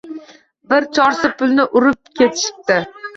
[0.71, 2.79] Bir chorsi pulni urib ketishibdi.